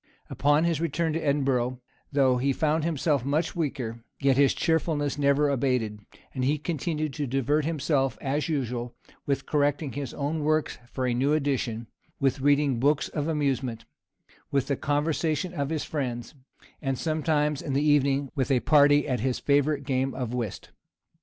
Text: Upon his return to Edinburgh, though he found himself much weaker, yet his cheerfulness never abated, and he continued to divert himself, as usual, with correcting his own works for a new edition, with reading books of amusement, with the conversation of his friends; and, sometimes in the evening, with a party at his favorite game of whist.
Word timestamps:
Upon 0.31 0.63
his 0.63 0.81
return 0.81 1.13
to 1.13 1.21
Edinburgh, 1.21 1.79
though 2.11 2.37
he 2.37 2.53
found 2.53 2.83
himself 2.83 3.23
much 3.23 3.55
weaker, 3.55 4.03
yet 4.19 4.35
his 4.35 4.55
cheerfulness 4.55 5.19
never 5.19 5.47
abated, 5.47 5.99
and 6.33 6.43
he 6.43 6.57
continued 6.57 7.13
to 7.13 7.27
divert 7.27 7.65
himself, 7.65 8.17
as 8.19 8.49
usual, 8.49 8.95
with 9.27 9.45
correcting 9.45 9.91
his 9.91 10.11
own 10.15 10.43
works 10.43 10.79
for 10.91 11.05
a 11.05 11.13
new 11.13 11.33
edition, 11.33 11.85
with 12.19 12.41
reading 12.41 12.79
books 12.79 13.09
of 13.09 13.27
amusement, 13.27 13.85
with 14.49 14.65
the 14.65 14.75
conversation 14.75 15.53
of 15.53 15.69
his 15.69 15.83
friends; 15.83 16.33
and, 16.81 16.97
sometimes 16.97 17.61
in 17.61 17.73
the 17.73 17.85
evening, 17.87 18.31
with 18.33 18.49
a 18.49 18.61
party 18.61 19.07
at 19.07 19.19
his 19.19 19.37
favorite 19.37 19.83
game 19.83 20.15
of 20.15 20.33
whist. 20.33 20.71